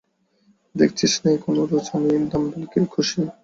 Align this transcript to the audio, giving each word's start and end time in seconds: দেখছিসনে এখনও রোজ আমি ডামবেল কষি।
দেখছিসনে 0.75 1.29
এখনও 1.37 1.63
রোজ 1.71 1.85
আমি 1.95 2.09
ডামবেল 2.31 2.63
কষি। 2.93 3.21